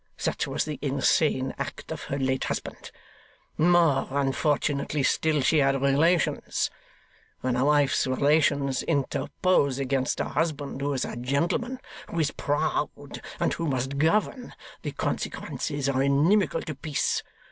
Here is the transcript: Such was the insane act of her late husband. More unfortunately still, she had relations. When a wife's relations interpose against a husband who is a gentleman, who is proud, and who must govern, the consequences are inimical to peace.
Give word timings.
Such 0.17 0.47
was 0.47 0.65
the 0.65 0.79
insane 0.81 1.53
act 1.59 1.91
of 1.91 2.05
her 2.05 2.17
late 2.17 2.45
husband. 2.45 2.89
More 3.55 4.07
unfortunately 4.09 5.03
still, 5.03 5.41
she 5.41 5.59
had 5.59 5.79
relations. 5.79 6.71
When 7.41 7.55
a 7.55 7.65
wife's 7.65 8.07
relations 8.07 8.81
interpose 8.81 9.77
against 9.77 10.19
a 10.19 10.25
husband 10.29 10.81
who 10.81 10.91
is 10.93 11.05
a 11.05 11.17
gentleman, 11.17 11.79
who 12.09 12.19
is 12.19 12.31
proud, 12.31 13.21
and 13.39 13.53
who 13.53 13.67
must 13.67 13.99
govern, 13.99 14.55
the 14.81 14.93
consequences 14.93 15.87
are 15.87 16.01
inimical 16.01 16.63
to 16.63 16.73
peace. 16.73 17.21